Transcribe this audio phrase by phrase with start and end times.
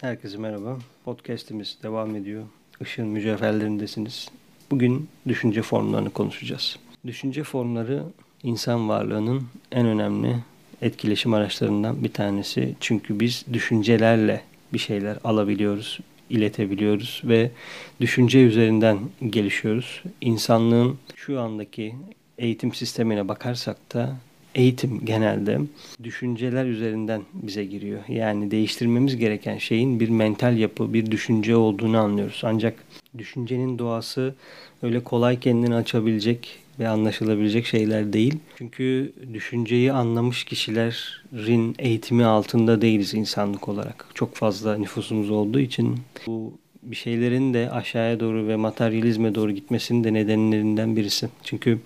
[0.00, 0.78] Herkese merhaba.
[1.04, 2.44] Podcast'imiz devam ediyor.
[2.80, 4.28] Işığın mücevherlerindesiniz.
[4.70, 6.76] Bugün düşünce formlarını konuşacağız.
[7.06, 8.02] Düşünce formları
[8.42, 10.36] insan varlığının en önemli
[10.82, 12.74] etkileşim araçlarından bir tanesi.
[12.80, 16.00] Çünkü biz düşüncelerle bir şeyler alabiliyoruz,
[16.30, 17.50] iletebiliyoruz ve
[18.00, 18.98] düşünce üzerinden
[19.30, 20.02] gelişiyoruz.
[20.20, 21.94] İnsanlığın şu andaki
[22.38, 24.16] eğitim sistemine bakarsak da
[24.56, 25.60] eğitim genelde
[26.04, 28.00] düşünceler üzerinden bize giriyor.
[28.08, 32.40] Yani değiştirmemiz gereken şeyin bir mental yapı, bir düşünce olduğunu anlıyoruz.
[32.44, 32.74] Ancak
[33.18, 34.34] düşüncenin doğası
[34.82, 38.34] öyle kolay kendini açabilecek ve anlaşılabilecek şeyler değil.
[38.58, 44.06] Çünkü düşünceyi anlamış kişilerin eğitimi altında değiliz insanlık olarak.
[44.14, 46.52] Çok fazla nüfusumuz olduğu için bu
[46.82, 51.28] bir şeylerin de aşağıya doğru ve materyalizme doğru gitmesinin de nedenlerinden birisi.
[51.42, 51.78] Çünkü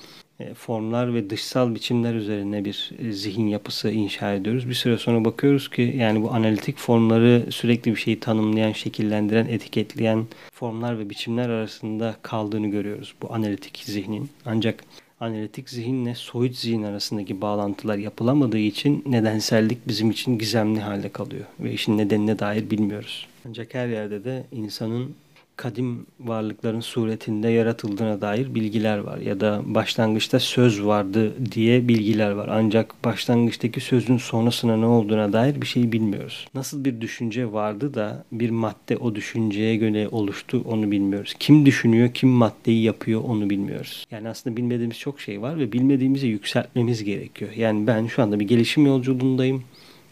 [0.55, 4.69] formlar ve dışsal biçimler üzerine bir e, zihin yapısı inşa ediyoruz.
[4.69, 10.27] Bir süre sonra bakıyoruz ki yani bu analitik formları sürekli bir şeyi tanımlayan, şekillendiren, etiketleyen
[10.53, 14.31] formlar ve biçimler arasında kaldığını görüyoruz bu analitik zihnin.
[14.47, 14.85] Ancak
[15.21, 21.73] analitik zihinle soyut zihin arasındaki bağlantılar yapılamadığı için nedensellik bizim için gizemli halde kalıyor ve
[21.73, 23.27] işin nedenine dair bilmiyoruz.
[23.49, 25.15] Ancak her yerde de insanın
[25.61, 32.49] kadim varlıkların suretinde yaratıldığına dair bilgiler var ya da başlangıçta söz vardı diye bilgiler var.
[32.53, 36.49] Ancak başlangıçtaki sözün sonrasına ne olduğuna dair bir şey bilmiyoruz.
[36.55, 41.35] Nasıl bir düşünce vardı da bir madde o düşünceye göre oluştu onu bilmiyoruz.
[41.39, 44.07] Kim düşünüyor, kim maddeyi yapıyor onu bilmiyoruz.
[44.11, 47.51] Yani aslında bilmediğimiz çok şey var ve bilmediğimizi yükseltmemiz gerekiyor.
[47.57, 49.63] Yani ben şu anda bir gelişim yolculuğundayım.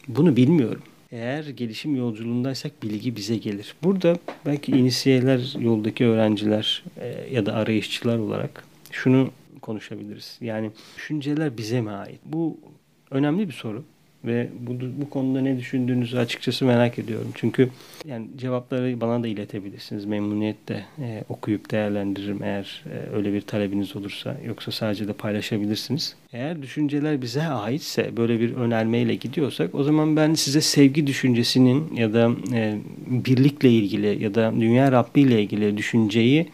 [0.08, 0.82] Bunu bilmiyorum.
[1.12, 3.74] Eğer gelişim yolculuğundaysak bilgi bize gelir.
[3.82, 9.30] Burada belki inisiyeler yoldaki öğrenciler e, ya da arayışçılar olarak şunu
[9.62, 10.38] konuşabiliriz.
[10.40, 12.20] Yani düşünceler bize mi ait?
[12.24, 12.58] Bu
[13.10, 13.84] önemli bir soru
[14.24, 17.28] ve bu, bu konuda ne düşündüğünüzü açıkçası merak ediyorum.
[17.34, 17.68] Çünkü
[18.04, 20.04] yani cevapları bana da iletebilirsiniz.
[20.04, 24.36] Memnuniyetle e, okuyup değerlendiririm eğer e, öyle bir talebiniz olursa.
[24.46, 26.16] Yoksa sadece de paylaşabilirsiniz.
[26.32, 32.12] Eğer düşünceler bize aitse böyle bir önermeyle gidiyorsak o zaman ben size sevgi düşüncesinin ya
[32.12, 36.46] da e, birlikle ilgili ya da dünya Rabbi ile ilgili düşünceyi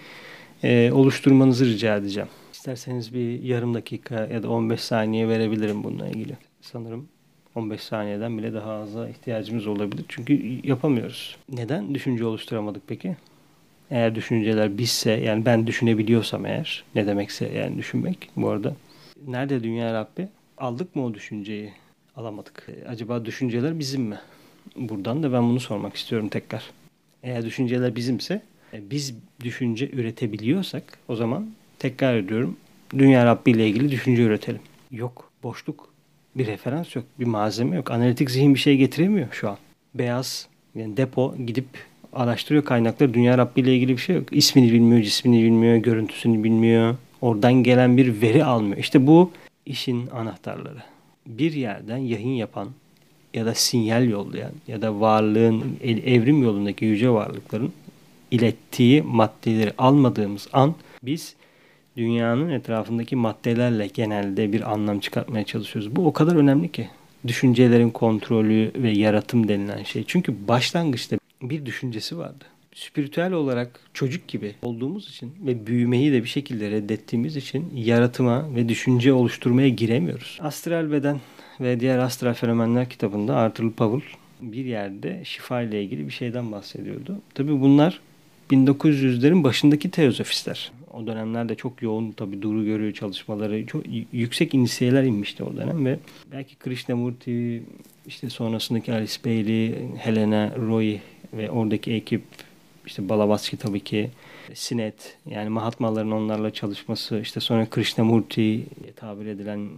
[0.62, 2.28] e, oluşturmanızı rica edeceğim.
[2.52, 6.36] İsterseniz bir yarım dakika ya da 15 saniye verebilirim bununla ilgili.
[6.60, 7.08] Sanırım
[7.54, 10.04] 15 saniyeden bile daha aza ihtiyacımız olabilir.
[10.08, 11.36] Çünkü yapamıyoruz.
[11.52, 13.16] Neden düşünce oluşturamadık peki?
[13.90, 18.74] Eğer düşünceler bizse yani ben düşünebiliyorsam eğer ne demekse yani düşünmek bu arada.
[19.26, 20.28] Nerede dünya Rabbi?
[20.58, 21.72] Aldık mı o düşünceyi?
[22.16, 22.66] Alamadık.
[22.68, 24.18] E, acaba düşünceler bizim mi?
[24.76, 26.70] Buradan da ben bunu sormak istiyorum tekrar.
[27.22, 32.56] Eğer düşünceler bizimse e, biz düşünce üretebiliyorsak o zaman tekrar ediyorum
[32.98, 34.60] dünya Rabbi ile ilgili düşünce üretelim.
[34.90, 35.93] Yok boşluk
[36.36, 37.90] bir referans yok, bir malzeme yok.
[37.90, 39.56] Analitik zihin bir şey getiremiyor şu an.
[39.94, 41.66] Beyaz yani depo gidip
[42.12, 43.14] araştırıyor kaynakları.
[43.14, 44.24] Dünya Rabbi ile ilgili bir şey yok.
[44.30, 46.96] İsmini bilmiyor, cismini bilmiyor, görüntüsünü bilmiyor.
[47.20, 48.76] Oradan gelen bir veri almıyor.
[48.76, 49.30] İşte bu
[49.66, 50.82] işin anahtarları.
[51.26, 52.68] Bir yerden yayın yapan
[53.34, 57.72] ya da sinyal yollayan ya da varlığın evrim yolundaki yüce varlıkların
[58.30, 61.34] ilettiği maddeleri almadığımız an biz
[61.96, 65.96] dünyanın etrafındaki maddelerle genelde bir anlam çıkartmaya çalışıyoruz.
[65.96, 66.88] Bu o kadar önemli ki.
[67.26, 70.04] Düşüncelerin kontrolü ve yaratım denilen şey.
[70.06, 72.44] Çünkü başlangıçta bir düşüncesi vardı.
[72.74, 78.68] Spiritüel olarak çocuk gibi olduğumuz için ve büyümeyi de bir şekilde reddettiğimiz için yaratıma ve
[78.68, 80.38] düşünce oluşturmaya giremiyoruz.
[80.42, 81.20] Astral Beden
[81.60, 84.02] ve diğer astral fenomenler kitabında Arthur Powell
[84.40, 87.18] bir yerde şifa ile ilgili bir şeyden bahsediyordu.
[87.34, 88.00] Tabii bunlar
[88.50, 93.66] 1900'lerin başındaki teozofistler o dönemlerde çok yoğun tabii duru görüyor çalışmaları.
[93.66, 93.82] Çok
[94.12, 95.98] yüksek inisiyeler inmişti o dönem ve
[96.32, 97.62] belki Krishnamurti
[98.06, 100.98] işte sonrasındaki Alice Bailey, Helena Roy
[101.32, 102.22] ve oradaki ekip
[102.86, 104.10] işte Balavatsky tabii ki
[104.54, 108.64] Sinet yani Mahatmaların onlarla çalışması işte sonra Krishnamurti
[108.96, 109.68] tabir edilen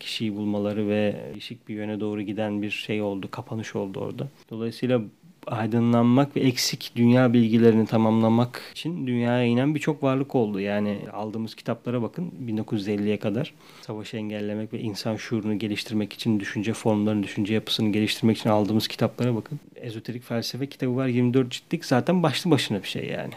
[0.00, 4.28] kişiyi bulmaları ve değişik bir yöne doğru giden bir şey oldu, kapanış oldu orada.
[4.50, 5.00] Dolayısıyla
[5.46, 10.60] aydınlanmak ve eksik dünya bilgilerini tamamlamak için dünyaya inen birçok varlık oldu.
[10.60, 17.22] Yani aldığımız kitaplara bakın 1950'ye kadar savaşı engellemek ve insan şuurunu geliştirmek için düşünce formlarını,
[17.22, 19.60] düşünce yapısını geliştirmek için aldığımız kitaplara bakın.
[19.76, 23.34] Ezoterik felsefe kitabı var 24 ciltlik zaten başlı başına bir şey yani.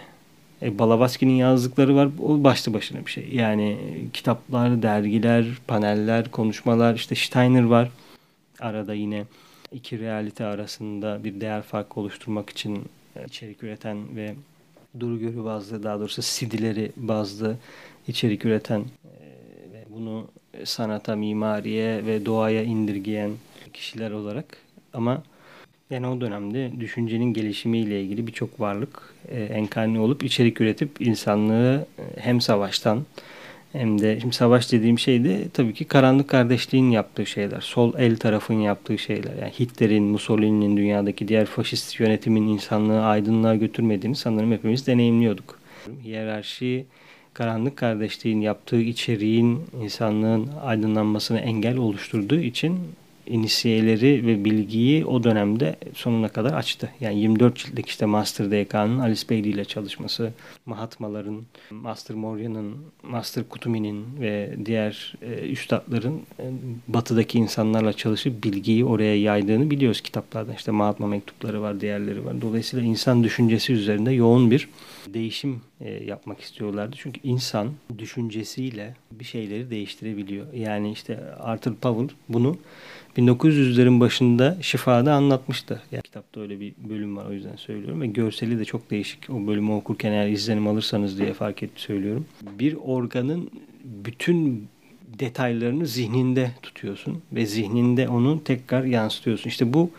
[0.62, 2.10] E, Balavaski'nin yazdıkları var.
[2.24, 3.30] O başlı başına bir şey.
[3.34, 3.78] Yani
[4.14, 6.96] kitaplar, dergiler, paneller, konuşmalar.
[6.96, 7.90] işte Steiner var.
[8.60, 9.24] Arada yine
[9.72, 12.86] iki realite arasında bir değer farkı oluşturmak için
[13.16, 14.36] e, içerik üreten ve
[15.00, 17.58] duru görü bazlı daha doğrusu CD'leri bazlı
[18.08, 18.86] içerik üreten e,
[19.74, 20.28] ve bunu
[20.64, 23.31] sanata, mimariye ve doğaya indirgeyen
[23.74, 24.58] kişiler olarak
[24.94, 25.24] ama
[25.90, 31.88] Yani o dönemde düşüncenin gelişimiyle ilgili birçok varlık e, enkarni olup içerik üretip insanlığı
[32.18, 33.06] hem savaştan
[33.78, 37.62] hem de şimdi savaş dediğim şey de tabii ki karanlık kardeşliğin yaptığı şeyler.
[37.62, 39.32] Sol el tarafın yaptığı şeyler.
[39.42, 45.60] Yani Hitler'in, Mussolini'nin dünyadaki diğer faşist yönetimin insanlığı aydınlığa götürmediğini sanırım hepimiz deneyimliyorduk.
[46.04, 46.86] Hiyerarşi
[47.34, 52.80] karanlık kardeşliğin yaptığı içeriğin insanlığın aydınlanmasına engel oluşturduğu için
[53.28, 56.90] inisiyeleri ve bilgiyi o dönemde sonuna kadar açtı.
[57.00, 60.34] Yani 24 ciltlik işte Master DK'nın Alice Bailey ile çalışması,
[60.66, 61.42] Mahatmaların,
[61.72, 66.52] Master Moria'nın, Master Kutumi'nin ve diğer e, üstadların e,
[66.88, 70.54] batıdaki insanlarla çalışıp bilgiyi oraya yaydığını biliyoruz kitaplarda.
[70.54, 72.42] İşte Mahatma mektupları var, diğerleri var.
[72.42, 74.70] Dolayısıyla insan düşüncesi üzerinde yoğun bir
[75.14, 76.96] değişim yapmak istiyorlardı.
[77.00, 80.54] Çünkü insan düşüncesiyle bir şeyleri değiştirebiliyor.
[80.54, 82.58] Yani işte Arthur Powell bunu
[83.18, 85.82] 1900'lerin başında Şifa'da anlatmıştı.
[85.92, 88.02] Yani kitapta öyle bir bölüm var o yüzden söylüyorum.
[88.02, 89.30] Ve görseli de çok değişik.
[89.30, 92.26] O bölümü okurken eğer izlenim alırsanız diye fark etti söylüyorum.
[92.60, 93.52] Bir organın
[93.84, 94.68] bütün
[95.20, 99.50] detaylarını zihninde tutuyorsun ve zihninde onu tekrar yansıtıyorsun.
[99.50, 99.92] İşte bu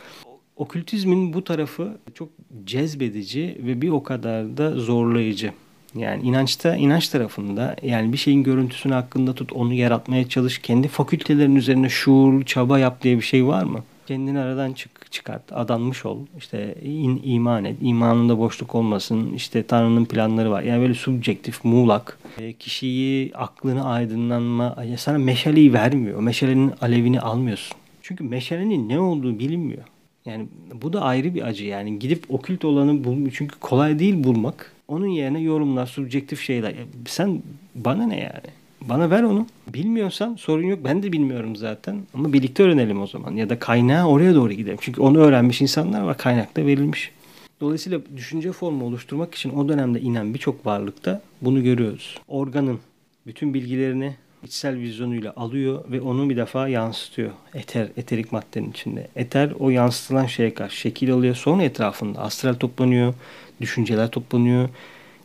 [0.56, 2.28] okültizmin bu tarafı çok
[2.64, 5.52] cezbedici ve bir o kadar da zorlayıcı.
[5.94, 11.56] Yani inançta, inanç tarafında yani bir şeyin görüntüsünü hakkında tut, onu yaratmaya çalış, kendi fakültelerin
[11.56, 13.84] üzerine şuur, çaba yap diye bir şey var mı?
[14.06, 16.18] Kendini aradan çık, çıkart, adanmış ol.
[16.38, 19.32] İşte in, iman et, imanında boşluk olmasın.
[19.34, 20.62] İşte Tanrı'nın planları var.
[20.62, 22.18] Yani böyle subjektif, muğlak.
[22.38, 26.20] E, kişiyi, aklını aydınlanma, ya sana meşaleyi vermiyor.
[26.20, 27.76] Meşalenin alevini almıyorsun.
[28.02, 29.82] Çünkü meşalenin ne olduğu bilinmiyor.
[30.24, 30.46] Yani
[30.82, 34.72] bu da ayrı bir acı yani gidip okült olanı bulmak çünkü kolay değil bulmak.
[34.88, 36.74] Onun yerine yorumlar, subjektif şeyler.
[37.06, 37.42] Sen
[37.74, 38.48] bana ne yani?
[38.80, 39.46] Bana ver onu.
[39.74, 40.78] Bilmiyorsan sorun yok.
[40.84, 42.02] Ben de bilmiyorum zaten.
[42.14, 43.36] Ama birlikte öğrenelim o zaman.
[43.36, 44.78] Ya da kaynağı oraya doğru gidelim.
[44.80, 46.16] Çünkü onu öğrenmiş insanlar var.
[46.16, 47.10] Kaynakta verilmiş.
[47.60, 52.18] Dolayısıyla düşünce formu oluşturmak için o dönemde inen birçok varlıkta bunu görüyoruz.
[52.28, 52.78] Organın
[53.26, 54.14] bütün bilgilerini
[54.44, 57.30] içsel vizyonuyla alıyor ve onu bir defa yansıtıyor.
[57.54, 59.08] Eter, eterik maddenin içinde.
[59.16, 61.34] Eter o yansıtılan şeye karşı şekil alıyor.
[61.34, 63.14] Sonra etrafında astral toplanıyor,
[63.60, 64.68] düşünceler toplanıyor.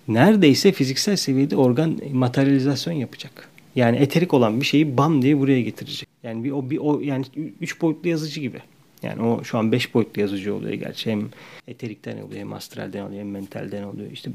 [0.08, 3.50] Neredeyse fiziksel seviyede organ materyalizasyon yapacak.
[3.76, 6.10] Yani eterik olan bir şeyi bam diye buraya getirecek.
[6.24, 7.26] Yani bir o bir o yani
[7.62, 8.60] üç boyutlu yazıcı gibi.
[9.04, 11.12] Yani o şu an beş boyutlu yazıcı oluyor gerçi.
[11.12, 11.30] Hem
[11.68, 14.12] eterikten oluyor, hem astralden oluyor, hem mentalden oluyor.
[14.12, 14.32] İşte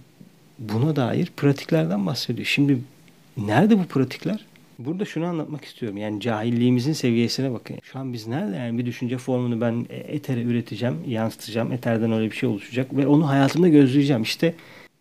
[0.58, 2.46] buna dair pratiklerden bahsediyor.
[2.46, 2.78] Şimdi
[3.36, 4.44] nerede bu pratikler?
[4.78, 5.98] Burada şunu anlatmak istiyorum.
[5.98, 7.76] Yani cahilliğimizin seviyesine bakın.
[7.82, 11.72] Şu an biz nerede yani bir düşünce formunu ben etere üreteceğim, yansıtacağım.
[11.72, 14.22] Eterden öyle bir şey oluşacak ve onu hayatımda gözleyeceğim.
[14.22, 14.54] İşte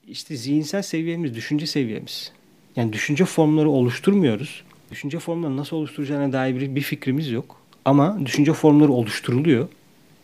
[0.07, 2.31] işte zihinsel seviyemiz, düşünce seviyemiz.
[2.75, 4.63] Yani düşünce formları oluşturmuyoruz.
[4.91, 7.61] Düşünce formları nasıl oluşturacağına dair bir fikrimiz yok.
[7.85, 9.67] Ama düşünce formları oluşturuluyor.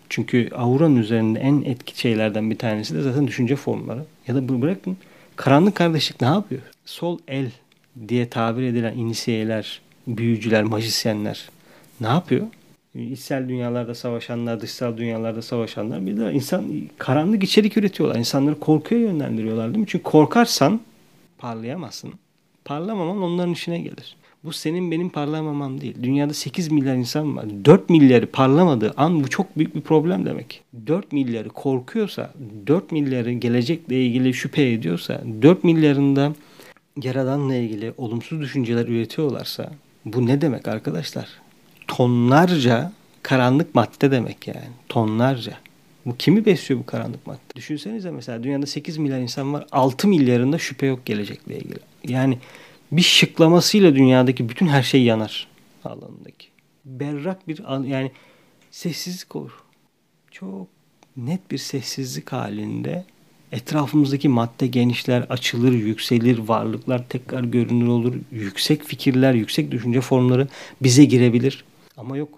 [0.10, 4.06] Çünkü auranın üzerinde en etki şeylerden bir tanesi de zaten düşünce formları.
[4.28, 4.98] Ya da bırakın
[5.36, 6.62] karanlık kardeşlik ne yapıyor?
[6.86, 7.52] Sol el
[8.08, 11.50] diye tabir edilen inisiyeler, büyücüler, majisyenler
[12.02, 12.48] ne yapıyor?
[12.96, 16.66] İçsel dünyalarda savaşanlar, dışsal dünyalarda savaşanlar bir de insan
[16.98, 18.20] karanlık içerik üretiyorlar.
[18.20, 19.86] İnsanları korkuya yönlendiriyorlar değil mi?
[19.88, 20.82] Çünkü korkarsan
[21.38, 22.14] parlayamazsın.
[22.66, 24.16] Parlamaman onların işine gelir.
[24.44, 25.96] Bu senin benim parlamamam değil.
[26.04, 27.46] Dünyada 8 milyar insan var.
[27.66, 30.64] 4 milyarı parlamadığı an bu çok büyük bir problem demek.
[30.88, 32.34] 4 milyarı korkuyorsa,
[32.68, 36.34] 4 milyarı gelecekle ilgili şüphe ediyorsa, 4 milyarında
[37.02, 39.72] Yaradan'la ilgili olumsuz düşünceler üretiyorlarsa
[40.06, 41.28] bu ne demek arkadaşlar?
[41.88, 42.92] Tonlarca
[43.24, 44.70] karanlık madde demek yani.
[44.90, 45.58] Tonlarca.
[46.06, 47.40] Bu kimi besliyor bu karanlık madde?
[47.56, 49.66] Düşünsenize mesela dünyada 8 milyar insan var.
[49.72, 51.80] 6 milyarında şüphe yok gelecekle ilgili.
[52.08, 52.38] Yani
[52.92, 55.48] bir şıklamasıyla dünyadaki bütün her şey yanar
[55.86, 56.48] alanındaki.
[56.86, 58.12] Berrak bir yani
[58.72, 59.64] sessizlik olur.
[60.32, 60.68] Çok
[61.18, 63.06] net bir sessizlik halinde
[63.54, 68.14] etrafımızdaki madde genişler, açılır, yükselir, varlıklar tekrar görünür olur.
[68.32, 70.48] Yüksek fikirler, yüksek düşünce formları
[70.82, 71.64] bize girebilir.
[71.98, 72.30] Ama yok.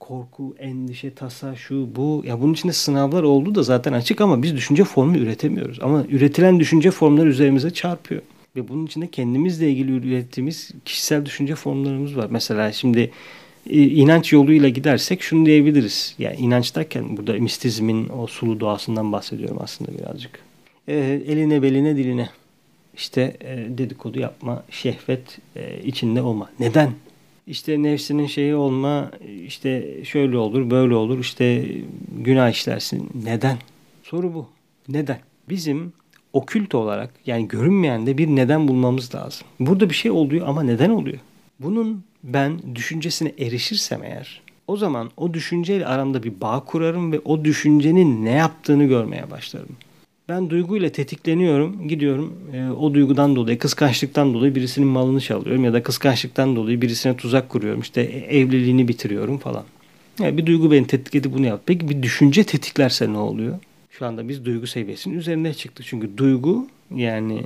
[0.00, 2.22] Korku, endişe, tasa, şu, bu.
[2.26, 5.78] Ya bunun içinde sınavlar oldu da zaten açık ama biz düşünce formu üretemiyoruz.
[5.82, 8.22] Ama üretilen düşünce formları üzerimize çarpıyor.
[8.56, 12.26] Ve bunun içinde kendimizle ilgili ürettiğimiz kişisel düşünce formlarımız var.
[12.30, 13.10] Mesela şimdi
[13.70, 16.14] e, inanç yoluyla gidersek şunu diyebiliriz.
[16.18, 20.49] Yani inanç derken burada mistizmin o sulu doğasından bahsediyorum aslında birazcık
[20.90, 22.28] e, eline beline diline
[22.94, 26.50] işte e, dedikodu yapma, şehvet e, içinde olma.
[26.60, 26.92] Neden?
[27.46, 29.10] İşte nefsinin şeyi olma,
[29.46, 31.66] işte şöyle olur, böyle olur, işte
[32.18, 33.10] günah işlersin.
[33.24, 33.58] Neden?
[34.02, 34.46] Soru bu.
[34.88, 35.18] Neden?
[35.48, 35.92] Bizim
[36.32, 39.46] okült olarak yani görünmeyen de bir neden bulmamız lazım.
[39.60, 41.18] Burada bir şey oluyor ama neden oluyor?
[41.60, 47.44] Bunun ben düşüncesine erişirsem eğer O zaman o düşünceyle aramda bir bağ kurarım ve o
[47.44, 49.76] düşüncenin ne yaptığını görmeye başlarım.
[50.30, 55.82] Ben duyguyla tetikleniyorum, gidiyorum e, o duygudan dolayı, kıskançlıktan dolayı birisinin malını çalıyorum ya da
[55.82, 57.80] kıskançlıktan dolayı birisine tuzak kuruyorum.
[57.80, 59.64] İşte evliliğini bitiriyorum falan.
[60.18, 61.60] Yani bir duygu beni tetikledi bunu yap.
[61.66, 63.58] Peki bir düşünce tetiklerse ne oluyor?
[63.90, 65.86] Şu anda biz duygu seviyesinin üzerine çıktık.
[65.86, 67.42] Çünkü duygu yani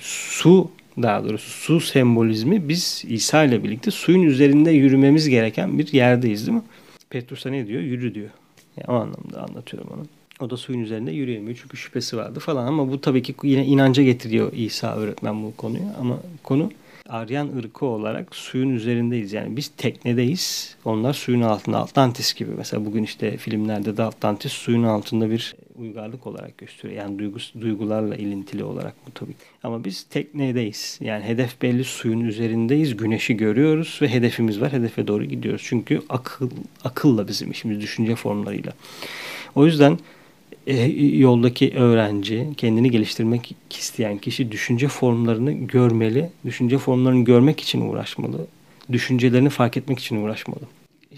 [0.00, 0.70] su
[1.02, 6.58] daha doğrusu su sembolizmi biz İsa ile birlikte suyun üzerinde yürümemiz gereken bir yerdeyiz değil
[6.58, 6.64] mi?
[7.10, 7.82] Petrus'a ne diyor?
[7.82, 8.30] Yürü diyor.
[8.76, 10.17] Yani o anlamda anlatıyorum onu.
[10.40, 14.02] O da suyun üzerinde yürüyemiyor çünkü şüphesi vardı falan ama bu tabii ki yine inanca
[14.02, 16.70] getiriyor İsa öğretmen bu konuyu ama konu
[17.08, 19.32] Aryan ırkı olarak suyun üzerindeyiz.
[19.32, 20.76] Yani biz teknedeyiz.
[20.84, 21.78] Onlar suyun altında.
[21.78, 22.50] Atlantis gibi.
[22.56, 27.02] Mesela bugün işte filmlerde de Atlantis suyun altında bir uygarlık olarak gösteriyor.
[27.02, 29.34] Yani duygus, duygularla ilintili olarak bu tabii.
[29.62, 30.98] Ama biz teknedeyiz.
[31.00, 32.96] Yani hedef belli suyun üzerindeyiz.
[32.96, 34.72] Güneşi görüyoruz ve hedefimiz var.
[34.72, 35.62] Hedefe doğru gidiyoruz.
[35.64, 36.50] Çünkü akıl
[36.84, 38.72] akılla bizim işimiz, düşünce formlarıyla.
[39.54, 39.98] O yüzden
[40.68, 40.86] e,
[41.18, 46.30] yoldaki öğrenci, kendini geliştirmek isteyen kişi düşünce formlarını görmeli.
[46.44, 48.46] Düşünce formlarını görmek için uğraşmalı.
[48.92, 50.60] Düşüncelerini fark etmek için uğraşmalı.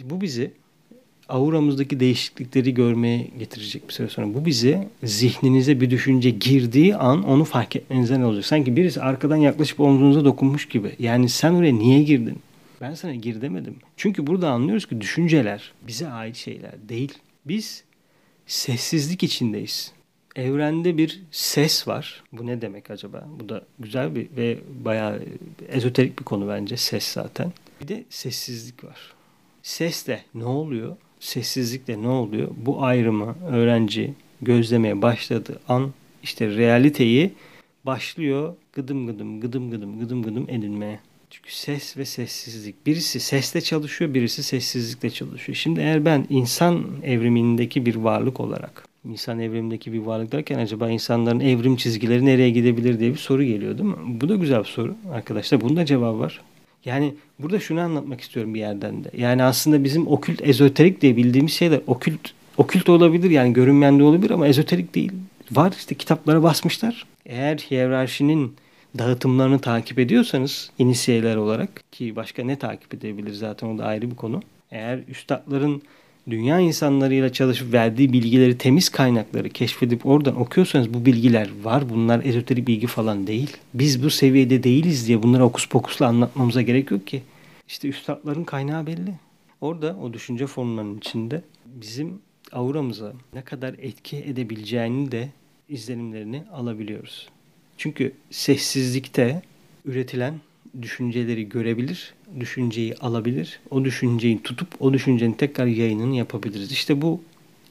[0.05, 0.51] Bu bizi
[1.29, 4.35] auramızdaki değişiklikleri görmeye getirecek bir süre sonra.
[4.35, 8.47] Bu bizi zihninize bir düşünce girdiği an onu fark etmenize ne olacak?
[8.47, 10.93] Sanki birisi arkadan yaklaşıp omzunuza dokunmuş gibi.
[10.99, 12.39] Yani sen oraya niye girdin?
[12.81, 13.75] Ben sana gir demedim.
[13.97, 17.15] Çünkü burada anlıyoruz ki düşünceler bize ait şeyler değil.
[17.47, 17.85] Biz
[18.51, 19.93] sessizlik içindeyiz.
[20.37, 22.23] Evrende bir ses var.
[22.33, 23.29] Bu ne demek acaba?
[23.41, 25.23] Bu da güzel bir ve bayağı
[25.69, 27.53] ezoterik bir konu bence ses zaten.
[27.83, 28.99] Bir de sessizlik var.
[29.63, 30.97] Sesle ne oluyor?
[31.21, 32.49] Sessizlikle ne oluyor?
[32.57, 35.93] Bu ayrımı öğrenci gözlemeye başladığı an
[36.23, 37.33] işte realiteyi
[37.87, 41.01] başlıyor gıdım gıdım gıdım gıdım gıdım gıdım edinmeye.
[41.31, 42.87] Çünkü ses ve sessizlik.
[42.87, 45.57] Birisi sesle çalışıyor, birisi sessizlikle çalışıyor.
[45.57, 51.41] Şimdi eğer ben insan evrimindeki bir varlık olarak, insan evrimindeki bir varlık derken acaba insanların
[51.41, 53.97] evrim çizgileri nereye gidebilir diye bir soru geliyor değil mi?
[54.07, 55.61] Bu da güzel bir soru arkadaşlar.
[55.61, 56.41] Bunun da cevabı var.
[56.85, 59.11] Yani burada şunu anlatmak istiyorum bir yerden de.
[59.17, 62.21] Yani aslında bizim okült, ezoterik diye bildiğimiz şeyler okült,
[62.57, 65.13] okült olabilir yani görünmeyen de olabilir ama ezoterik değil.
[65.53, 67.07] Var işte kitaplara basmışlar.
[67.27, 68.55] Eğer hiyerarşinin
[68.99, 74.17] dağıtımlarını takip ediyorsanız inisiyeler olarak ki başka ne takip edebilir zaten o da ayrı bir
[74.17, 74.43] konu.
[74.71, 75.83] Eğer üstadların
[76.31, 81.91] dünya insanlarıyla çalışıp verdiği bilgileri temiz kaynakları keşfedip oradan okuyorsanız bu bilgiler var.
[81.91, 83.57] Bunlar ezoterik bilgi falan değil.
[83.75, 87.23] Biz bu seviyede değiliz diye bunları okus pokusla anlatmamıza gerek yok ki.
[87.69, 89.15] İşte üstadların kaynağı belli.
[89.61, 92.21] Orada o düşünce formlarının içinde bizim
[92.53, 95.29] auramıza ne kadar etki edebileceğini de
[95.69, 97.29] izlenimlerini alabiliyoruz.
[97.81, 99.43] Çünkü sessizlikte
[99.85, 100.35] üretilen
[100.83, 106.73] düşünceleri görebilir, düşünceyi alabilir, o düşünceyi tutup o düşüncenin tekrar yayınını yapabiliriz.
[106.73, 107.21] İşte bu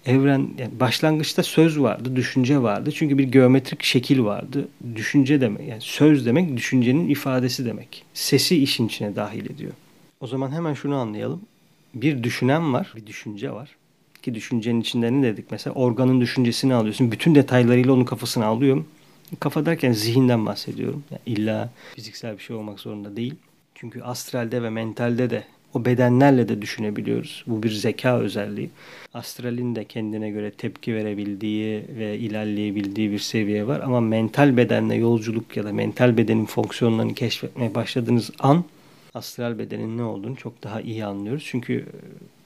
[0.05, 2.91] evren yani başlangıçta söz vardı, düşünce vardı.
[2.91, 4.67] Çünkü bir geometrik şekil vardı.
[4.95, 8.03] Düşünce demek yani söz demek düşüncenin ifadesi demek.
[8.13, 9.71] Sesi işin içine dahil ediyor.
[10.21, 11.41] O zaman hemen şunu anlayalım.
[11.93, 13.75] Bir düşünen var, bir düşünce var.
[14.21, 15.73] Ki düşüncenin içinde ne dedik mesela?
[15.73, 17.11] Organın düşüncesini alıyorsun.
[17.11, 18.85] Bütün detaylarıyla onun kafasına alıyorum
[19.39, 21.03] Kafa derken zihinden bahsediyorum.
[21.12, 23.36] Yani illa fiziksel bir şey olmak zorunda değil.
[23.75, 25.43] Çünkü astralde ve mentalde de
[25.74, 27.43] o bedenlerle de düşünebiliyoruz.
[27.48, 28.69] Bu bir zeka özelliği.
[29.13, 33.79] Astralin de kendine göre tepki verebildiği ve ilerleyebildiği bir seviye var.
[33.79, 38.63] Ama mental bedenle yolculuk ya da mental bedenin fonksiyonlarını keşfetmeye başladığınız an
[39.13, 41.43] astral bedenin ne olduğunu çok daha iyi anlıyoruz.
[41.48, 41.86] Çünkü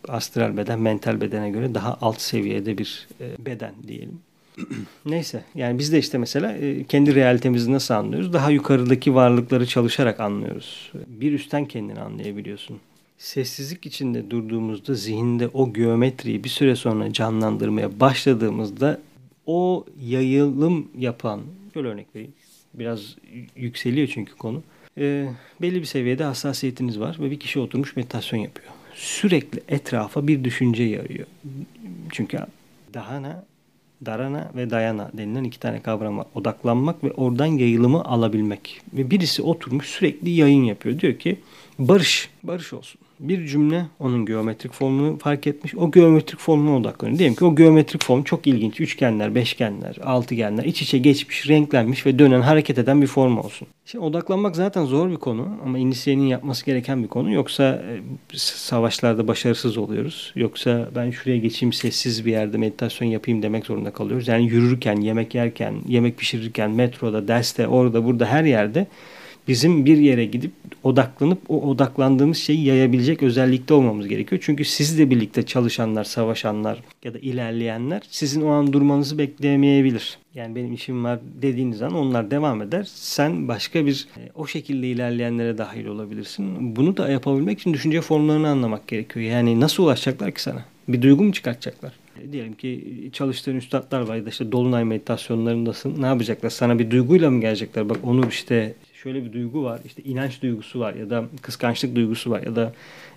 [0.08, 4.20] astral beden mental bedene göre daha alt seviyede bir e, beden diyelim.
[5.06, 8.34] Neyse yani biz de işte mesela e, kendi realitemizi nasıl anlıyoruz?
[8.34, 10.92] Daha yukarıdaki varlıkları çalışarak anlıyoruz.
[11.08, 12.80] Bir üstten kendini anlayabiliyorsun.
[13.18, 19.02] Sessizlik içinde durduğumuzda zihinde o geometriyi bir süre sonra canlandırmaya başladığımızda
[19.46, 21.42] o yayılım yapan,
[21.74, 22.34] şöyle örnek vereyim.
[22.74, 23.16] Biraz
[23.56, 24.64] yükseliyor çünkü konu.
[24.98, 25.28] E,
[25.62, 28.70] belli bir seviyede hassasiyetiniz var ve bir kişi oturmuş meditasyon yapıyor.
[28.96, 31.28] Sürekli etrafa bir düşünce yayıyor.
[32.12, 32.38] Çünkü
[32.94, 33.36] daha ne
[34.06, 38.82] darana ve dayana denilen iki tane kavrama odaklanmak ve oradan yayılımı alabilmek.
[38.94, 41.00] Ve birisi oturmuş sürekli yayın yapıyor.
[41.00, 41.40] Diyor ki
[41.80, 45.76] barış, barış olsun bir cümle onun geometrik formunu fark etmiş.
[45.76, 47.20] O geometrik formuna odaklanıyor.
[47.20, 48.82] Diyelim ki o geometrik form çok ilginç.
[48.82, 53.68] Üçgenler, beşgenler, altıgenler iç içe geçmiş, renklenmiş ve dönen, hareket eden bir form olsun.
[53.86, 57.32] Şimdi odaklanmak zaten zor bir konu ama inisiyenin yapması gereken bir konu.
[57.32, 60.32] Yoksa e, savaşlarda başarısız oluyoruz.
[60.36, 64.28] Yoksa ben şuraya geçeyim sessiz bir yerde meditasyon yapayım demek zorunda kalıyoruz.
[64.28, 68.88] Yani yürürken, yemek yerken, yemek pişirirken, metroda, derste, orada, burada her yerde
[69.48, 70.52] bizim bir yere gidip
[70.84, 74.42] odaklanıp o odaklandığımız şeyi yayabilecek özellikte olmamız gerekiyor.
[74.46, 80.18] Çünkü sizle birlikte çalışanlar, savaşanlar ya da ilerleyenler sizin o an durmanızı bekleyemeyebilir.
[80.36, 82.88] Yani benim işim var dediğiniz an onlar devam eder.
[82.94, 86.76] Sen başka bir e, o şekilde ilerleyenlere dahil olabilirsin.
[86.76, 89.26] Bunu da yapabilmek için düşünce formlarını anlamak gerekiyor.
[89.26, 90.66] Yani nasıl ulaşacaklar ki sana?
[90.88, 91.92] Bir duygu mu çıkartacaklar?
[92.24, 92.84] E, diyelim ki
[93.14, 96.02] çalıştığın üstadlar var ya da işte dolunay meditasyonlarındasın.
[96.02, 96.50] Ne yapacaklar?
[96.50, 97.90] Sana bir duyguyla mı gelecekler?
[97.90, 99.82] Bak onu işte şöyle bir duygu var.
[99.86, 102.74] İşte inanç duygusu var ya da kıskançlık duygusu var ya da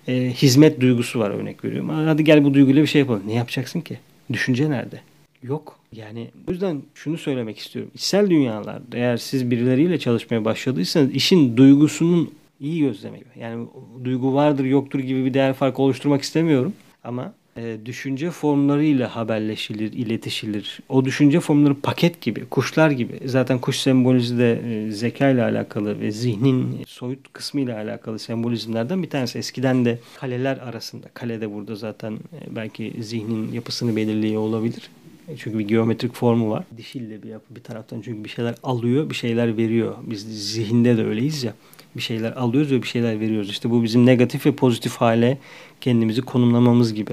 [0.07, 1.89] e, hizmet duygusu var örnek veriyorum.
[1.89, 3.23] Hadi gel bu duyguyla bir şey yapalım.
[3.27, 3.99] Ne yapacaksın ki?
[4.33, 5.01] Düşünce nerede?
[5.43, 5.79] Yok.
[5.93, 7.91] Yani o yüzden şunu söylemek istiyorum.
[7.95, 13.23] İçsel dünyalarda eğer siz birileriyle çalışmaya başladıysanız işin duygusunun iyi gözlemek.
[13.39, 13.67] Yani
[14.03, 16.73] duygu vardır yoktur gibi bir değer farkı oluşturmak istemiyorum.
[17.03, 20.79] Ama e, düşünce formlarıyla haberleşilir, iletişilir.
[20.89, 23.19] O düşünce formları paket gibi, kuşlar gibi.
[23.25, 29.03] Zaten kuş sembolizmi de e, zeka ile alakalı ve zihnin soyut kısmı ile alakalı sembolizmlerden
[29.03, 29.37] bir tanesi.
[29.39, 34.89] Eskiden de kaleler arasında, kale de burada zaten e, belki zihnin yapısını belirliyor olabilir.
[35.27, 36.63] E, çünkü bir geometrik formu var.
[36.77, 39.95] Dişille bir yapı bir taraftan çünkü bir şeyler alıyor, bir şeyler veriyor.
[40.03, 41.53] Biz zihinde de öyleyiz ya.
[41.95, 43.49] Bir şeyler alıyoruz ve bir şeyler veriyoruz.
[43.49, 45.37] İşte bu bizim negatif ve pozitif hale
[45.81, 47.11] kendimizi konumlamamız gibi.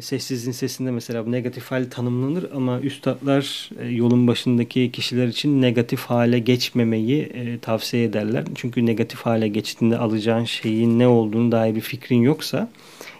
[0.00, 6.00] Sessizliğin sesinde mesela bu negatif hal tanımlanır ama üstadlar e, yolun başındaki kişiler için negatif
[6.00, 8.44] hale geçmemeyi e, tavsiye ederler.
[8.54, 12.68] Çünkü negatif hale geçtiğinde alacağın şeyin ne olduğunu dair bir fikrin yoksa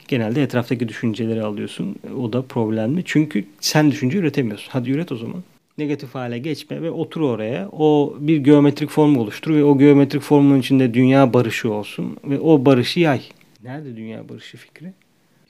[0.09, 1.97] genelde etraftaki düşünceleri alıyorsun.
[2.21, 3.03] O da problemli.
[3.05, 4.71] Çünkü sen düşünce üretemiyorsun.
[4.71, 5.43] Hadi üret o zaman.
[5.79, 7.69] Negatif hale geçme ve otur oraya.
[7.73, 12.65] O bir geometrik form oluştur ve o geometrik formun içinde dünya barışı olsun ve o
[12.65, 13.23] barışı yay.
[13.63, 14.93] Nerede dünya barışı fikri?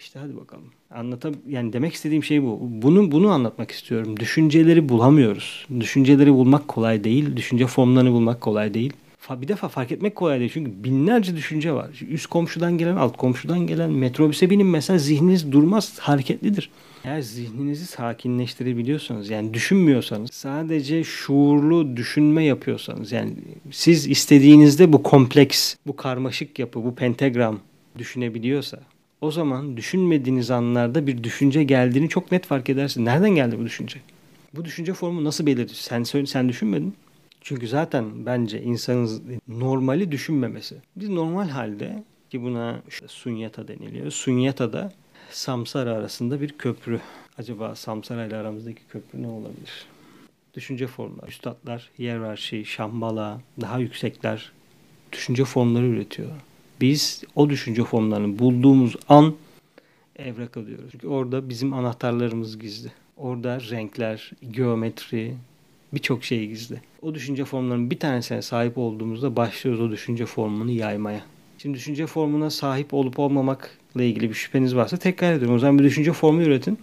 [0.04, 0.64] İşte hadi bakalım.
[0.90, 2.58] Anlatam yani demek istediğim şey bu.
[2.62, 4.16] Bunu bunu anlatmak istiyorum.
[4.20, 5.66] Düşünceleri bulamıyoruz.
[5.80, 7.37] Düşünceleri bulmak kolay değil.
[7.37, 8.92] Düşünce formlarını bulmak kolay değil.
[9.30, 10.50] Bir defa fark etmek kolay değil.
[10.54, 11.90] Çünkü binlerce düşünce var.
[12.11, 16.70] Üst komşudan gelen, alt komşudan gelen metrobüse binin mesela zihniniz durmaz, hareketlidir.
[17.04, 23.32] Eğer zihninizi sakinleştirebiliyorsanız yani düşünmüyorsanız sadece şuurlu düşünme yapıyorsanız yani
[23.70, 27.58] siz istediğinizde bu kompleks, bu karmaşık yapı, bu pentagram
[27.99, 28.78] düşünebiliyorsa
[29.25, 33.04] o zaman düşünmediğiniz anlarda bir düşünce geldiğini çok net fark edersin.
[33.04, 34.00] Nereden geldi bu düşünce?
[34.54, 35.73] Bu düşünce formu nasıl belirdi?
[35.75, 36.95] Sen sen düşünmedin.
[37.41, 40.76] Çünkü zaten bence insanın normali düşünmemesi.
[40.97, 44.10] Biz normal halde ki buna sunyata deniliyor.
[44.10, 44.93] Sunyata da
[45.30, 47.00] samsara arasında bir köprü.
[47.39, 49.87] Acaba samsara ile aramızdaki köprü ne olabilir?
[50.54, 51.28] Düşünce formları.
[51.28, 54.52] Üstadlar, hiyerarşi, şambala, daha yüksekler
[55.13, 56.30] düşünce formları üretiyor.
[56.84, 59.34] Biz o düşünce formlarını bulduğumuz an
[60.16, 60.88] evrak alıyoruz.
[60.92, 62.92] Çünkü orada bizim anahtarlarımız gizli.
[63.16, 65.34] Orada renkler, geometri,
[65.94, 66.80] birçok şey gizli.
[67.02, 71.20] O düşünce formlarının bir tanesine sahip olduğumuzda başlıyoruz o düşünce formunu yaymaya.
[71.58, 75.56] Şimdi düşünce formuna sahip olup olmamakla ilgili bir şüpheniz varsa tekrar ediyorum.
[75.56, 76.78] O zaman bir düşünce formu üretin.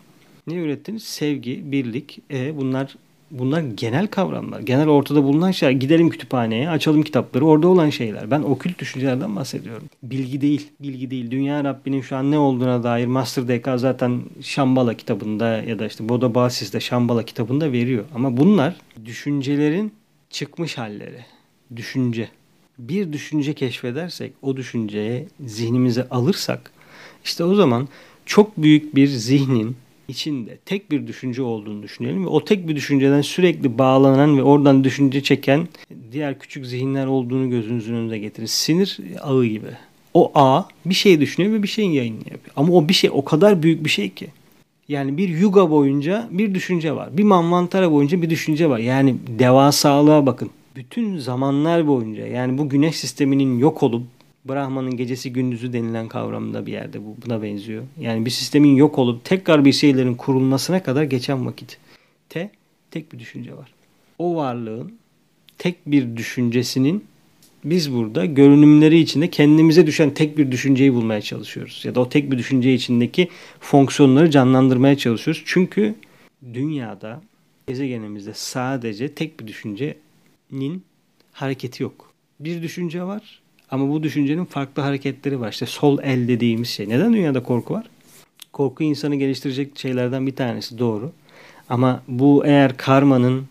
[0.48, 1.04] Ne ürettiniz?
[1.04, 2.20] Sevgi, birlik.
[2.32, 2.96] E bunlar
[3.32, 4.60] bunlar genel kavramlar.
[4.60, 5.74] Genel ortada bulunan şeyler.
[5.74, 7.46] Gidelim kütüphaneye, açalım kitapları.
[7.46, 8.32] Orada olan şeyler.
[8.32, 9.84] Ben okült düşüncelerden bahsediyorum.
[10.04, 10.68] Bilgi değil.
[10.80, 11.32] Bilgi değil.
[11.32, 16.10] Dünya Rabbinin şu an ne olduğuna dair Master DK zaten Şambala kitabında ya da işte
[16.10, 18.06] Boda Basis'te Şambala kitabında veriyor.
[18.16, 19.94] Ama bunlar düşüncelerin
[20.30, 21.26] çıkmış halleri.
[21.76, 22.30] Düşünce.
[22.80, 26.72] Bir düşünce keşfedersek, o düşünceye zihnimize alırsak
[27.24, 27.88] işte o zaman
[28.26, 29.76] çok büyük bir zihnin
[30.12, 34.84] içinde tek bir düşünce olduğunu düşünelim ve o tek bir düşünceden sürekli bağlanan ve oradan
[34.84, 35.68] düşünce çeken
[36.12, 38.46] diğer küçük zihinler olduğunu gözünüzün önünde getirin.
[38.46, 39.68] Sinir ağı gibi.
[40.14, 42.54] O ağ bir şey düşünüyor ve bir şeyin yayını yapıyor.
[42.56, 44.28] Ama o bir şey o kadar büyük bir şey ki.
[44.88, 47.18] Yani bir yuga boyunca bir düşünce var.
[47.18, 48.80] Bir manvantara boyunca bir düşünce var.
[48.80, 50.50] Yani devasalığa bakın.
[50.76, 54.04] Bütün zamanlar boyunca yani bu güneş sisteminin yok olup
[54.50, 57.84] Brahman'ın gecesi gündüzü denilen kavramda bir yerde bu buna benziyor.
[58.00, 61.78] Yani bir sistemin yok olup tekrar bir şeylerin kurulmasına kadar geçen vakit.
[62.30, 62.52] Te
[62.92, 63.74] tek bir düşünce var.
[64.20, 64.94] O varlığın
[65.58, 67.06] tek bir düşüncesinin
[67.64, 71.82] biz burada görünümleri içinde kendimize düşen tek bir düşünceyi bulmaya çalışıyoruz.
[71.86, 73.28] Ya da o tek bir düşünce içindeki
[73.60, 75.44] fonksiyonları canlandırmaya çalışıyoruz.
[75.46, 75.96] Çünkü
[76.54, 77.22] dünyada
[77.68, 80.84] gezegenimizde sadece tek bir düşüncenin
[81.32, 82.14] hareketi yok.
[82.40, 83.41] Bir düşünce var
[83.72, 85.52] ama bu düşüncenin farklı hareketleri var.
[85.52, 86.90] İşte sol el dediğimiz şey.
[86.90, 87.86] Neden dünyada korku var?
[88.54, 91.12] Korku insanı geliştirecek şeylerden bir tanesi doğru.
[91.70, 93.46] Ama bu eğer karmanın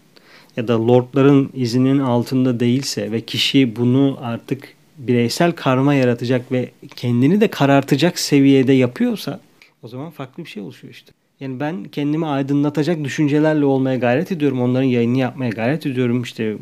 [0.56, 7.40] ya da lordların izinin altında değilse ve kişi bunu artık bireysel karma yaratacak ve kendini
[7.40, 9.40] de karartacak seviyede yapıyorsa
[9.82, 11.12] o zaman farklı bir şey oluşuyor işte.
[11.40, 14.62] Yani ben kendimi aydınlatacak düşüncelerle olmaya gayret ediyorum.
[14.62, 16.22] Onların yayını yapmaya gayret ediyorum.
[16.22, 16.56] İşte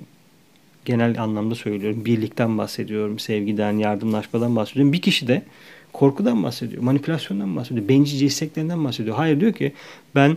[0.89, 2.05] genel anlamda söylüyorum.
[2.05, 4.93] Birlikten bahsediyorum, sevgiden, yardımlaşmadan bahsediyorum.
[4.93, 5.43] Bir kişi de
[5.93, 9.17] korkudan bahsediyor, manipülasyondan bahsediyor, bencilce isteklerinden bahsediyor.
[9.17, 9.73] Hayır diyor ki
[10.15, 10.37] ben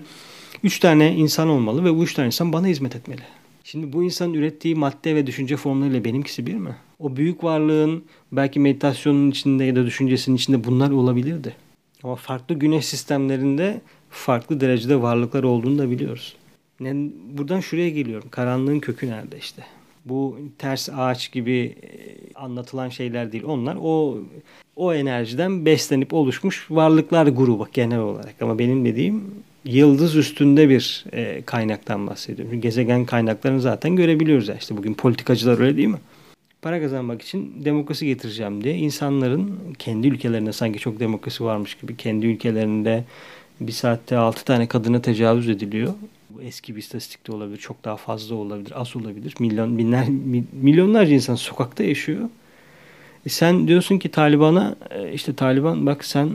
[0.63, 3.21] üç tane insan olmalı ve bu üç tane insan bana hizmet etmeli.
[3.63, 6.75] Şimdi bu insanın ürettiği madde ve düşünce formlarıyla benimkisi bir mi?
[6.99, 11.55] O büyük varlığın belki meditasyonun içinde ya da düşüncesinin içinde bunlar olabilirdi.
[12.03, 16.35] Ama farklı güneş sistemlerinde farklı derecede varlıklar olduğunu da biliyoruz.
[16.79, 18.29] Yani buradan şuraya geliyorum.
[18.31, 19.63] Karanlığın kökü nerede işte?
[20.05, 21.89] Bu ters ağaç gibi e,
[22.35, 23.43] anlatılan şeyler değil.
[23.43, 24.17] Onlar o
[24.75, 28.35] o enerjiden beslenip oluşmuş varlıklar grubu genel olarak.
[28.41, 29.23] Ama benim dediğim
[29.65, 32.61] yıldız üstünde bir e, kaynaktan bahsediyorum.
[32.61, 34.55] Gezegen kaynaklarını zaten görebiliyoruz ya.
[34.55, 35.99] İşte bugün politikacılar öyle değil mi?
[36.61, 42.25] Para kazanmak için demokrasi getireceğim diye insanların kendi ülkelerinde sanki çok demokrasi varmış gibi kendi
[42.25, 43.03] ülkelerinde
[43.59, 45.93] bir saatte 6 tane kadına tecavüz ediliyor.
[46.36, 47.58] Bu eski bir istatistikte olabilir.
[47.58, 48.82] Çok daha fazla olabilir.
[48.82, 49.36] Az olabilir.
[49.39, 50.10] Milyon, binler,
[50.52, 52.30] milyonlarca insan sokakta yaşıyor.
[53.26, 56.32] E sen diyorsun ki Taliban'a e, işte Taliban bak sen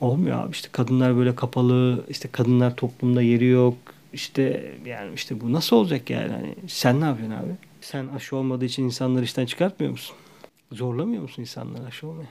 [0.00, 3.74] olmuyor abi işte kadınlar böyle kapalı işte kadınlar toplumda yeri yok
[4.12, 7.52] işte yani işte bu nasıl olacak yani hani sen ne yapıyorsun abi?
[7.80, 10.16] Sen aşı olmadığı için insanları işten çıkartmıyor musun?
[10.72, 12.28] Zorlamıyor musun insanları aşı olmaya?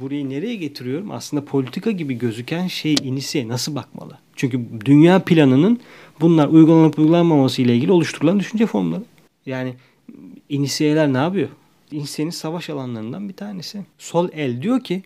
[0.00, 1.10] Burayı nereye getiriyorum?
[1.10, 4.18] Aslında politika gibi gözüken şey inisiye nasıl bakmalı?
[4.36, 5.80] Çünkü dünya planının
[6.20, 9.02] bunlar uygulanıp uygulanmaması ile ilgili oluşturulan düşünce formları.
[9.46, 9.74] Yani
[10.48, 11.48] inisiyeler ne yapıyor?
[11.90, 13.80] İnisiyenin savaş alanlarından bir tanesi.
[13.98, 15.02] Sol el diyor ki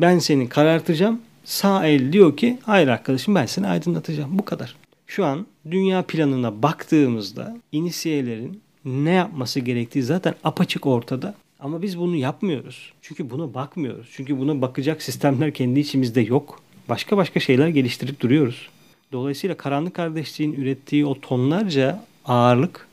[0.00, 1.20] ben seni karartacağım.
[1.44, 4.38] Sağ el diyor ki hayır arkadaşım ben seni aydınlatacağım.
[4.38, 4.76] Bu kadar.
[5.06, 11.34] Şu an dünya planına baktığımızda inisiyelerin ne yapması gerektiği zaten apaçık ortada.
[11.62, 12.92] Ama biz bunu yapmıyoruz.
[13.02, 14.08] Çünkü buna bakmıyoruz.
[14.12, 16.60] Çünkü buna bakacak sistemler kendi içimizde yok.
[16.88, 18.68] Başka başka şeyler geliştirip duruyoruz.
[19.12, 22.88] Dolayısıyla karanlık kardeşliğin ürettiği o tonlarca ağırlık,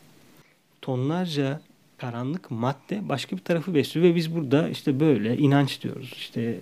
[0.82, 1.62] tonlarca
[1.98, 6.60] karanlık madde başka bir tarafı besliyor ve biz burada işte böyle inanç diyoruz işte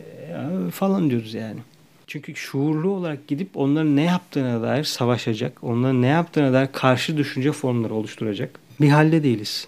[0.72, 1.60] falan diyoruz yani.
[2.08, 7.52] Çünkü şuurlu olarak gidip onların ne yaptığına dair savaşacak, onların ne yaptığına dair karşı düşünce
[7.52, 9.68] formları oluşturacak bir halde değiliz.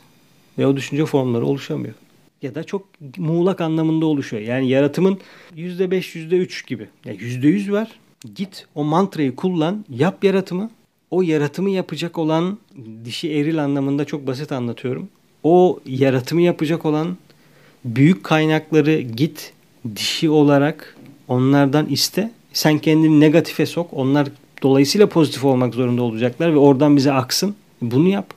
[0.58, 1.93] Ve o düşünce formları oluşamıyor.
[2.41, 2.86] Ya da çok
[3.17, 4.43] muğlak anlamında oluşuyor.
[4.43, 5.19] Yani yaratımın
[5.56, 6.88] %5, %3 gibi.
[7.06, 7.91] Ya %100 var.
[8.36, 10.69] Git o mantrayı kullan, yap yaratımı.
[11.12, 12.58] O yaratımı yapacak olan
[13.06, 15.10] dişi eril anlamında çok basit anlatıyorum
[15.43, 17.17] o yaratımı yapacak olan
[17.86, 19.54] büyük kaynakları git
[19.95, 20.97] dişi olarak
[21.28, 22.32] onlardan iste.
[22.54, 23.89] Sen kendini negatife sok.
[23.93, 24.28] Onlar
[24.63, 27.56] dolayısıyla pozitif olmak zorunda olacaklar ve oradan bize aksın.
[27.82, 28.34] Bunu yap.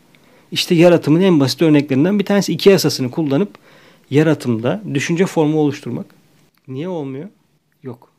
[0.52, 3.48] İşte yaratımın en basit örneklerinden bir tanesi iki yasasını kullanıp
[4.12, 6.06] yaratımda düşünce formu oluşturmak.
[6.68, 7.28] Niye olmuyor?
[7.82, 8.12] Yok.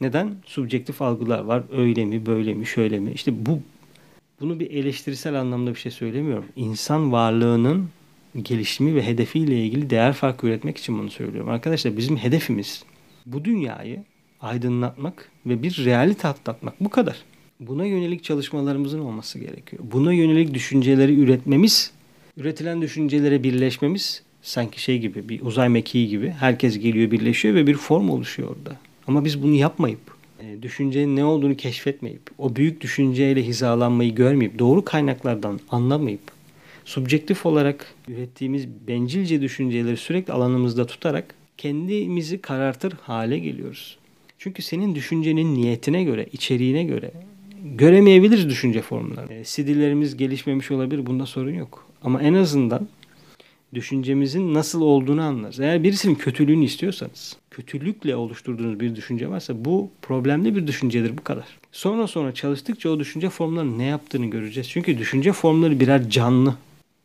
[0.00, 0.36] Neden?
[0.46, 1.62] Subjektif algılar var.
[1.72, 3.12] Öyle mi, böyle mi, şöyle mi?
[3.12, 3.60] İşte bu
[4.40, 6.44] bunu bir eleştirisel anlamda bir şey söylemiyorum.
[6.56, 7.88] İnsan varlığının
[8.42, 11.50] gelişimi ve hedefiyle ilgili değer farkı üretmek için bunu söylüyorum.
[11.50, 12.84] Arkadaşlar bizim hedefimiz
[13.26, 14.04] bu dünyayı
[14.40, 16.80] aydınlatmak ve bir realite atlatmak.
[16.80, 17.16] Bu kadar.
[17.60, 19.82] Buna yönelik çalışmalarımızın olması gerekiyor.
[19.92, 21.92] Buna yönelik düşünceleri üretmemiz,
[22.36, 27.74] üretilen düşüncelere birleşmemiz sanki şey gibi bir uzay mekiği gibi herkes geliyor birleşiyor ve bir
[27.74, 28.76] form oluşuyor orada.
[29.06, 30.00] Ama biz bunu yapmayıp
[30.40, 36.20] e, düşüncenin ne olduğunu keşfetmeyip o büyük düşünceyle hizalanmayı görmeyip doğru kaynaklardan anlamayıp
[36.84, 43.98] subjektif olarak ürettiğimiz bencilce düşünceleri sürekli alanımızda tutarak kendimizi karartır hale geliyoruz.
[44.38, 47.10] Çünkü senin düşüncenin niyetine göre, içeriğine göre
[47.64, 49.32] göremeyebiliriz düşünce formlarını.
[49.32, 51.86] E, CD'lerimiz gelişmemiş olabilir, bunda sorun yok.
[52.02, 52.88] Ama en azından
[53.74, 55.60] düşüncemizin nasıl olduğunu anlarız.
[55.60, 61.44] Eğer birisinin kötülüğünü istiyorsanız, kötülükle oluşturduğunuz bir düşünce varsa bu problemli bir düşüncedir bu kadar.
[61.72, 64.68] Sonra sonra çalıştıkça o düşünce formlarının ne yaptığını göreceğiz.
[64.68, 66.54] Çünkü düşünce formları birer canlı.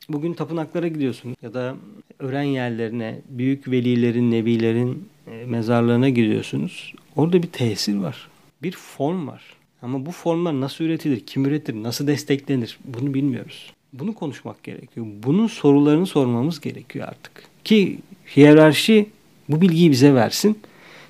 [0.10, 1.76] Bugün tapınaklara gidiyorsunuz ya da
[2.20, 6.94] öğren yerlerine, büyük velilerin, nebilerin e, mezarlarına gidiyorsunuz.
[7.16, 8.28] Orada bir tesir var.
[8.64, 9.44] Bir form var.
[9.82, 13.74] Ama bu formlar nasıl üretilir, kim üretir, nasıl desteklenir bunu bilmiyoruz.
[13.94, 15.06] Bunu konuşmak gerekiyor.
[15.24, 17.44] Bunun sorularını sormamız gerekiyor artık.
[17.64, 17.98] Ki
[18.36, 19.10] hiyerarşi
[19.50, 20.60] bu bilgiyi bize versin.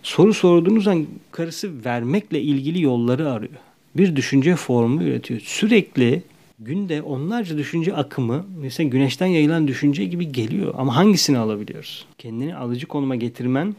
[0.03, 3.53] Soru sorduğunuz an karısı vermekle ilgili yolları arıyor.
[3.97, 5.39] Bir düşünce formu üretiyor.
[5.39, 6.23] Sürekli
[6.59, 10.73] günde onlarca düşünce akımı mesela güneşten yayılan düşünce gibi geliyor.
[10.77, 12.05] Ama hangisini alabiliyoruz?
[12.17, 13.75] Kendini alıcı konuma getirmen,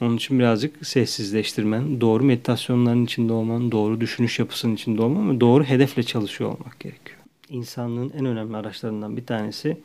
[0.00, 5.64] onun için birazcık sessizleştirmen, doğru meditasyonların içinde olman, doğru düşünüş yapısının içinde olman ve doğru
[5.64, 7.18] hedefle çalışıyor olmak gerekiyor.
[7.48, 9.76] İnsanlığın en önemli araçlarından bir tanesi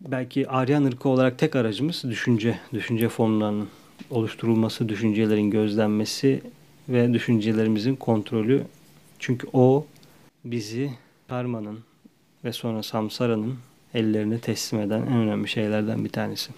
[0.00, 3.68] belki Aryan ırkı olarak tek aracımız düşünce, düşünce formlarının
[4.10, 6.42] oluşturulması, düşüncelerin gözlenmesi
[6.88, 8.64] ve düşüncelerimizin kontrolü.
[9.18, 9.86] Çünkü o
[10.44, 10.90] bizi
[11.28, 11.78] karmanın
[12.44, 13.58] ve sonra samsaranın
[13.94, 16.52] ellerine teslim eden en önemli şeylerden bir tanesi.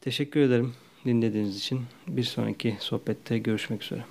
[0.00, 0.74] Teşekkür ederim
[1.04, 1.80] dinlediğiniz için.
[2.08, 4.04] Bir sonraki sohbette görüşmek üzere.